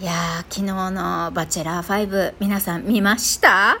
[0.00, 3.78] いやー昨日の「バチェラー5」皆さん見ました？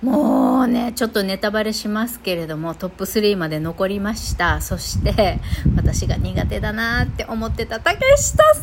[0.00, 4.62] もうねちょっとネタバレしますけれどもトップ3まで残りました。
[4.62, 5.40] そして
[5.76, 8.60] 私が苦手だなって思ってた竹下さ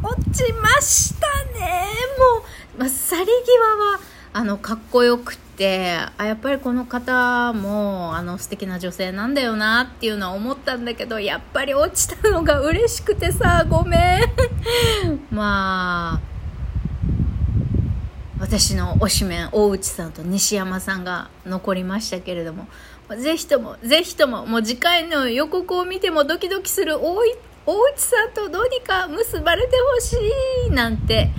[0.00, 1.26] んが落ちました
[1.58, 1.86] ね。
[2.18, 2.44] も
[2.76, 3.32] う、まあ、去り際
[3.92, 4.00] は
[4.34, 14.00] あのかっこよくてあやっぱりこの方もあの素敵な女性なんだよなっていうのは思ったんだけどやっぱり落ちたのが嬉しくてさごめん。
[15.30, 16.32] まあ
[18.40, 22.66] 私の推しメン大内さんと西山さんが残りましたけれども
[23.16, 27.36] ぜひともぜひとももう次回の予告を見てもドキドキする大内
[27.96, 30.16] さんとどうにか結ばれてほし
[30.68, 31.30] いなんて、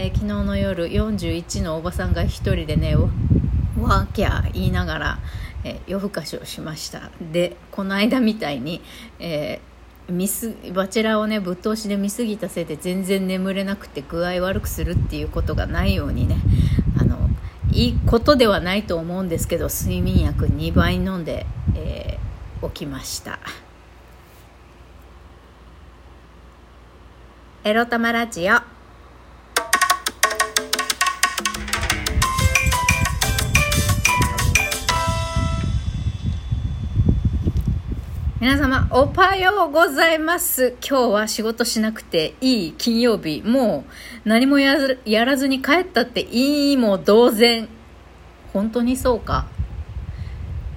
[0.00, 5.18] えー、昨日の夜41のおばさんが1人でねワーキャー言いながら、
[5.62, 7.10] えー、夜更かしをしました。
[7.32, 8.80] でこの間みたいに、
[9.18, 9.70] えー
[10.10, 16.36] ミスバチェラーをねぶっ通しで見すぎたせいで全然眠れなくて具合悪くするっていうことがないようにね
[16.98, 17.16] あの
[17.70, 23.38] いいことではないと思うんですけど睡眠薬2倍飲んで、えー、起きました。
[27.62, 28.79] エロ玉ラジオ。
[38.40, 40.74] 皆様おはようございます。
[40.80, 43.42] 今日は仕事しなくていい金曜日。
[43.42, 43.84] も
[44.24, 44.78] う何もや
[45.26, 47.68] らずに帰ったっていいも同然。
[48.54, 49.46] 本当にそうか？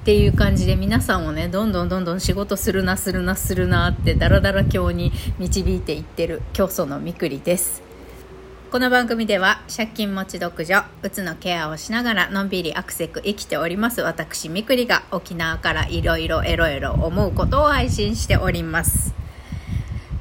[0.02, 7.82] っていう感じで皆さんをねどんどんどんどん仕事するなするなするなってダラダラ今日に導いていってる教祖のみくりです。
[8.74, 14.02] この番組では借金持ち独女うつのケアをしながらのんびりアクセク生きております。
[14.02, 19.14] 私みくりが沖縄からいろいろエロエロ思うことを配信しております。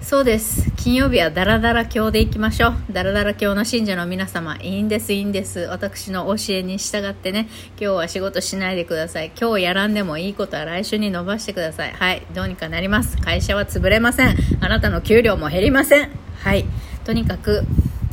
[0.02, 0.70] そうです。
[0.72, 2.74] 金曜日はダラダラ教でいきましょう。
[2.90, 5.60] ダラダラ教の信者の皆様いいんですいいんです。
[5.60, 7.48] 私の教えに従ってね。
[7.80, 9.32] 今日は仕事しないでください。
[9.34, 11.92] 今日やらんでもいいことは来週に伸ばしてください。
[11.92, 12.26] はい。
[12.34, 13.16] どうにかなります。
[13.16, 14.36] 会社は潰れません。
[14.60, 16.10] あなたの給料も減りません。
[16.40, 16.66] はい。
[17.06, 17.64] とにかく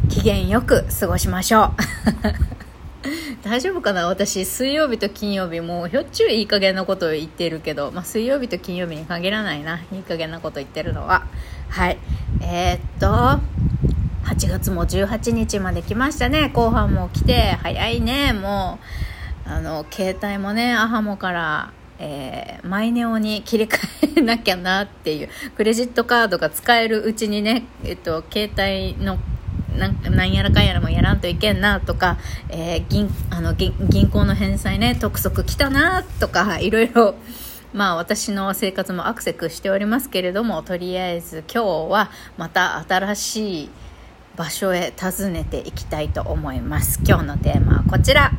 [0.09, 1.69] 機嫌よく過ごしましょう。
[3.47, 4.07] 大丈夫かな？
[4.07, 9.79] 私水曜日と金曜日もうひょっちゅういい加減なことを言ってるけど、まあ、水曜日と金曜日に限らないな。
[9.91, 11.25] いい加減なこと言ってるのは。
[11.69, 11.97] はい。
[12.41, 13.39] えー、っと
[14.25, 16.49] 8月も18日まで来ましたね。
[16.55, 18.33] 後半も来て早いね。
[18.33, 18.79] も
[19.45, 21.71] うあの携帯もねアハモから
[22.01, 23.77] えー、マイネオに切り替
[24.17, 25.29] えなきゃなっていう。
[25.55, 29.19] クレジットカードが使えるうちにね、えっと、携帯の
[29.79, 32.17] なんやらかんやらもやらんといけんなとか、
[32.49, 33.73] えー、銀あの銀
[34.09, 37.15] 行の返済ね督促来たなとかいろいろ
[37.73, 43.69] まあ私の生活もアクセクしておりますけれどもとりあえず今日はまた新しい
[44.35, 47.01] 場所へ訪ねていきたいと思います。
[47.05, 48.31] 今日のテーマはこちら。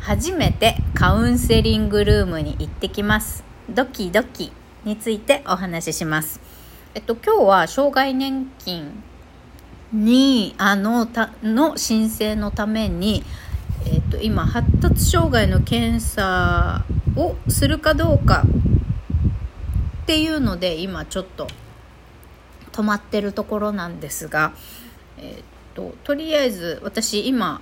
[0.00, 3.44] 初めてカウンセリングルームに行ってきます。
[3.70, 4.52] ドキドキ
[4.84, 6.40] についてお話しします。
[6.94, 9.02] えっと今日は障害年金
[9.94, 13.22] にあのたの申請のために、
[13.86, 16.84] えーと、今発達障害の検査
[17.16, 18.44] をするかどうか
[20.02, 21.46] っていうので今ちょっと
[22.72, 24.52] 止まってるところなんですが、
[25.16, 27.60] えーと、とりあえず私今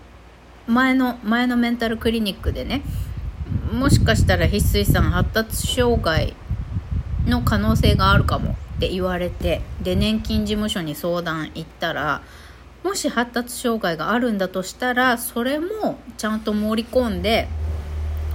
[0.67, 2.83] 前の前のメンタルクリニックでね
[3.71, 6.35] もしかしたら翡翠さん発達障害
[7.27, 8.57] の可能性があるかも。
[8.83, 12.23] って言われてで年金事務所に相談行ったら
[12.83, 17.47] もし発達障害があるんだとしたらそれもちゃんと盛り込んで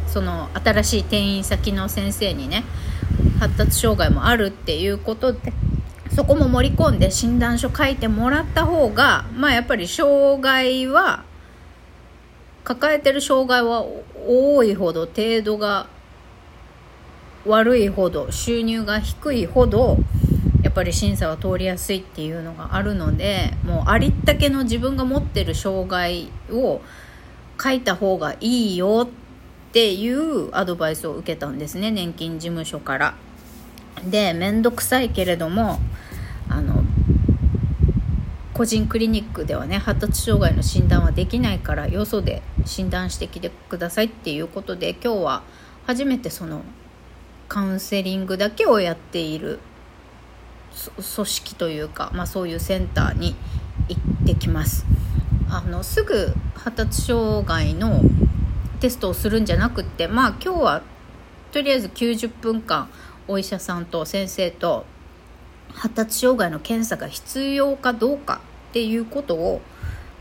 [0.08, 2.63] その新しい転院先の先生にね
[3.41, 5.52] 発達障害もあるっていうことで
[6.16, 11.25] そこも盛り込んで診断書書いてもらった方がまあやっぱり障害は
[12.64, 13.85] 抱えてる障害は
[14.25, 15.88] 多いほど程度が
[17.46, 19.97] 悪いほど収入が低いほど
[20.63, 26.82] やっぱり審査は通りやすいっていうのがあるのでもうありったけの自分が持ってる障害を
[27.61, 33.16] 書いた方がいいよっていうアドバイスを受けたんですね年金事務所から。
[34.05, 35.79] で面倒くさいけれども
[36.49, 36.84] あの
[38.53, 45.43] 個人クリニックではね発達障害の診断はできないからよそで診断してきてくださいっていうことで今日は
[45.85, 46.64] 初めてその
[47.47, 49.59] カウンセリングだけをやっている
[50.96, 53.35] 組織というか、まあ、そういうセンターに
[53.88, 54.85] 行ってきます。
[55.50, 58.02] あのすぐ発達障害の
[58.79, 60.82] テストをするんじゃなくってまあ今日は
[61.52, 62.90] とりあえず90分間
[63.28, 64.85] お医者さんと先生と
[65.74, 69.62] 発達障害の検査が必要かどうかっていうことを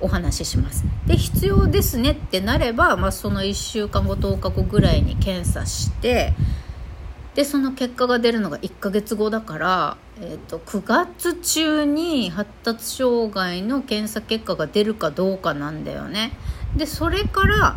[0.00, 0.84] お話しします。
[1.06, 6.34] で必要ですねってなれば、まあ、その1週間後10日後ぐらいに検査して
[7.34, 16.32] でその結果が出るのが1ヶ月後だから、えーと、9月中に発達障害の検査結果が出るかどうかなんだよね。
[16.74, 17.76] でそれから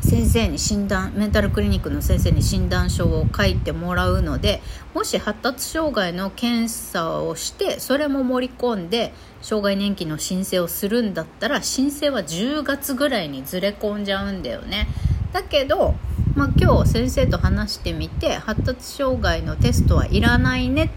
[0.00, 4.62] 先生に診断メンタルクリニックの先生に診断書を書いてもらうので
[4.94, 9.12] もし発達障害の検査をしてそれも盛り込んで
[9.42, 14.86] 障害年金の申請をするんだったら申請は10月ぐらいにずれ込んじゃうんだよね。
[15.32, 15.94] だけど、
[16.36, 20.90] まあ、今日先生と話してみて発達障害のテストはいらないね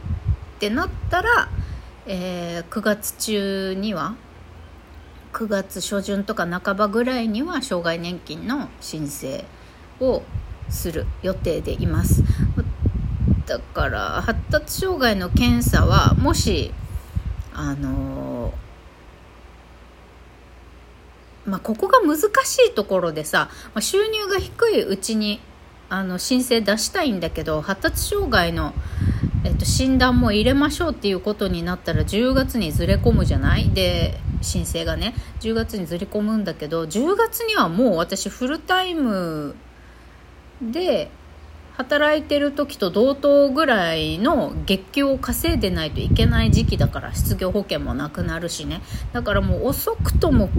[0.62, 1.50] ってなったら、
[2.06, 4.14] えー、9月中には
[5.34, 9.44] 9月初旬とか半ばぐらいには障害年金の申請
[10.00, 10.22] を
[10.70, 12.24] する予定でいます。
[13.48, 16.72] だから発達障害の検査はもし
[17.56, 18.54] あの
[21.44, 25.40] まあ、ここが難しいところでさ、まあ、収入が低いうちに
[25.90, 28.76] あの申請出したいんだけど発達障害の、
[29.44, 33.72] えっと、診断も入れましょうっていうことになったら10月にずれ込むじゃない？
[33.72, 35.16] で申請がね。
[35.40, 39.56] 10月にずり込むんだけど10月にはもう私フルタイム
[40.62, 41.10] で
[41.78, 48.82] 働いてる時と同等ぐらいの月給を稼いでないといけない時期だから失業保険もなくなるしね。
[49.14, 50.50] だからもう遅くとも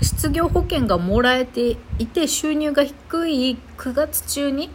[0.00, 4.70] 失業保険がもらえていて収入が低い9月中に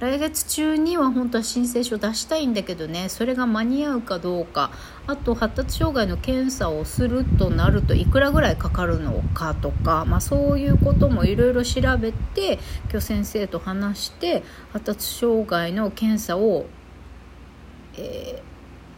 [0.00, 4.70] 来月中には本当は申請書出したいんだけどねそれが間に合うかどうか
[5.08, 12.60] あと発達障害の検査をするとなるといくらぐらいかかるのかとか、まあ、そういうこともいろいろ調べて
[12.90, 16.66] 今日先生と話して発達障害の検査を、
[17.96, 18.40] え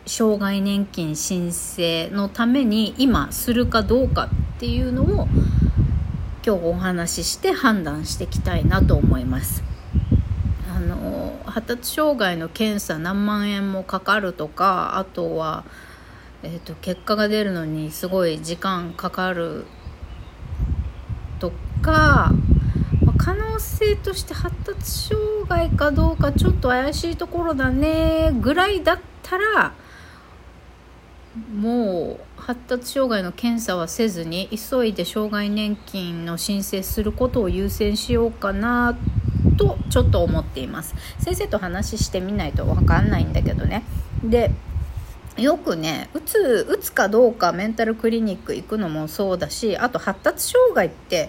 [0.05, 5.29] ー、障害年金申請のために今するかどうかっていうのを
[6.45, 9.70] 今日お話しして判断していきたいなと思います。
[11.51, 15.65] 発達障害の検査何万円もかかるとかあとは、
[16.43, 19.65] えーと、結果が出るのにすごい時間かかる
[21.39, 21.53] と
[21.83, 22.33] か、
[23.03, 29.75] まあ、可能性として発達障害かどうかちょっと怪しいところだねぐらいだったら
[31.55, 39.20] もう発達障害の検査はせずに急いで障害年金の申請することを優先しようかなって
[39.61, 40.95] とちょっと思っています。
[41.19, 43.83] 先生と話してみないと分かんないんだけどね。
[44.25, 44.51] で
[45.37, 51.29] よくねうつうつかどうかメンタルクリニック行くのもそうだしあと発達障害って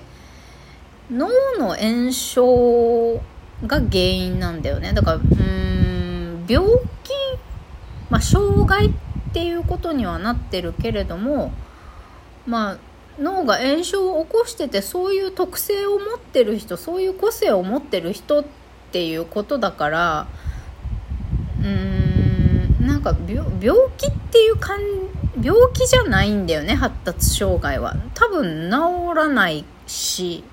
[1.11, 1.27] 脳
[1.59, 3.21] の炎症
[3.67, 4.93] が原因なんだよね。
[4.93, 6.65] だからうーん病
[7.03, 7.11] 気
[8.09, 8.91] まあ障害っ
[9.33, 11.51] ていうことにはなってるけれども
[12.47, 12.77] まあ
[13.21, 18.45] 脳が炎症を起こしててそういう特性を持ってる人そういう個性を持ってる人っ
[18.91, 20.27] ていうことだから
[21.59, 24.81] うーんなんか病気っていうかん
[25.41, 27.95] 病気じゃないんだよね発達障害は。
[28.15, 30.43] 多分治らないし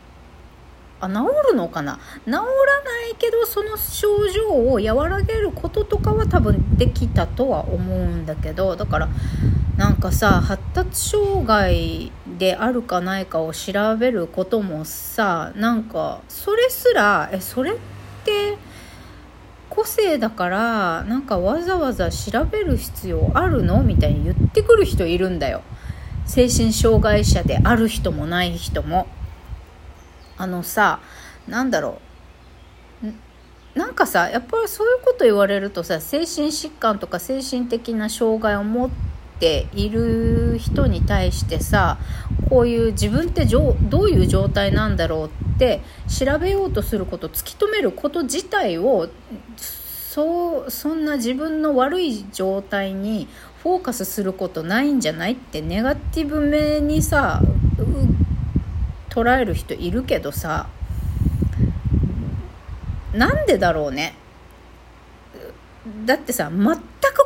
[1.00, 1.14] あ治
[1.50, 1.98] るのかな？
[2.26, 9.08] 治らないけどその症状を和らげることとかは多分できたとは思うんだけどだから
[9.76, 17.74] なんかさ発達障害であるかないかを調べることもさなんかそれすらえそれっ
[18.24, 18.56] て
[19.68, 23.82] 個性だからなんかわざわざ調べる必要あるの？
[23.82, 25.62] みたいに言ってくる人いるんだよ。
[26.26, 29.06] 精神障害者である人もない人も。
[30.36, 31.00] あのさ
[31.46, 32.00] なんだろ
[33.02, 33.78] う。
[33.78, 39.07] なんかさやっぱりそういうこと言われるとさ精神疾患とか精神的な障害を持って
[39.38, 41.98] ている人に対してさ
[42.48, 49.08] こういう自分ってどういう状態なんだろうって調べようとすること突き止めること自体を
[49.56, 53.28] そうそんな自分の悪い状態に
[53.62, 57.40] フォーカスすることないんじゃないってネガティブめにさ
[59.10, 60.68] 捉える人いるけどさ
[63.12, 64.14] なんでだろうね。
[66.04, 66.78] だってさ全く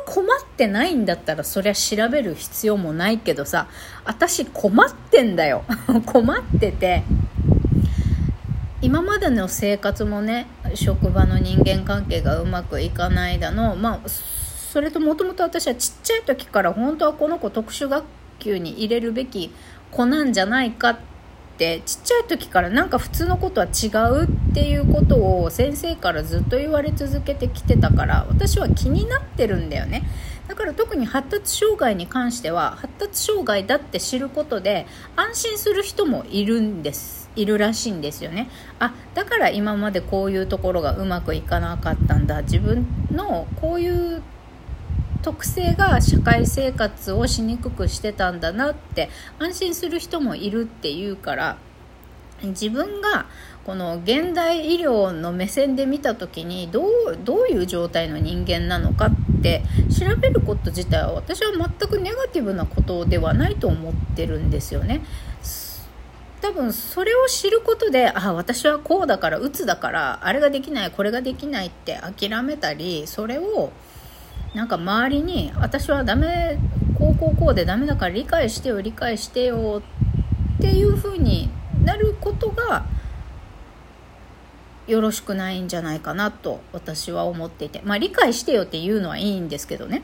[0.05, 3.67] 困ってないんだったらそりゃ調べる必要もないけどさ
[4.05, 5.63] 私困ってんだよ。
[6.05, 7.03] 困ってて。
[8.81, 10.45] 今までの生活もね
[10.75, 18.03] 職場の人間関係がうまくいかないだのまあそれともともと私はちっちゃい時から本当はこの子特殊学
[18.39, 19.53] 級に入れるべき
[19.89, 20.99] 子なんじゃないかっ
[21.57, 30.03] てちっちゃい時からなんか普通のことは違うっていうことを先生からずっと言われ続けてきてたから私は気になってるんだよね。
[30.47, 34.85] だから特に発達障害に関しては発達障害だって知ることで
[35.15, 37.23] 安心する人もいるんです。
[37.35, 38.49] いるらしいんですよね。
[38.79, 42.41] あだから今までこういうところがうまくいかなかったんだ。
[42.43, 44.21] 自分のこういう
[45.23, 49.09] 特性が社会生活をしにくくしてたんだなって
[49.39, 51.57] 安心する人もいるっていうから
[52.43, 53.25] 自分が
[53.63, 65.03] この現代医療の目線で見た時にどうどういう状態の人間なのかって調べること自体は私は全くネガティブなことではないと思ってるんですよね。
[66.41, 73.71] 多分それを知ることであ私はこうだからうつだからあれができないこれができないって諦めたりそれを
[74.53, 76.57] なんか周りに私はダメ
[76.99, 79.81] こうこうこうでダメだから理解してよ理解してよ
[80.57, 81.49] っていう風に
[81.85, 82.85] なることが
[84.87, 87.81] よろしくないんじゃないかなと私は思っていて。
[87.83, 90.01] まあ理解してよっていうのはいいんですけどね。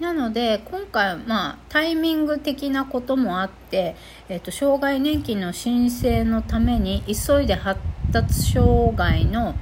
[0.00, 3.96] なので今回まあタイミング的なこともあって、
[4.30, 7.78] えーと、障害年金の申請のために急いで発
[8.10, 9.54] 達障害の、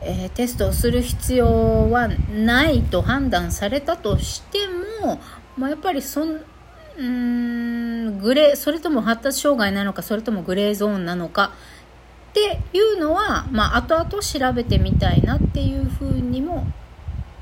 [0.00, 4.66] えー、テストをする必要はないと判断されたとして
[5.02, 5.20] も、
[5.58, 6.40] まあ、やっぱりそん
[6.96, 11.52] うんグレーそれとも発達障害なのかそれともグレーゾーンなのか
[12.34, 16.66] っていうのは、まあ、後々調べてみたいなっていうふうにも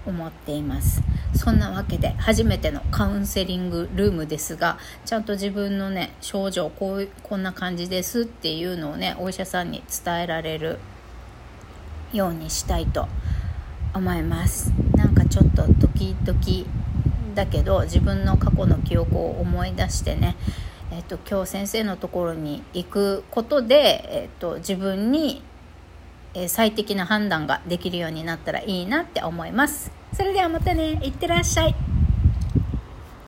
[0.05, 1.03] 思っています。
[1.35, 10.79] そんなわけで初めてのカウンセリングルームですがちゃんと自分のね症状こうこんな感じですっていうのをねお医者さんに伝えられる
[12.13, 13.09] ようにしたいと
[13.95, 14.75] 思います。
[14.95, 16.67] なんかちょっとドキドキ
[17.35, 20.37] だけど自分の過去の記憶を思い出してね
[20.95, 25.43] えっと、今日先生のところに行くことで、えっと、自分に
[26.49, 29.91] 最適な判断ができるようになったらいいなって思います。
[30.13, 31.92] それではまたね、いってらっしゃい。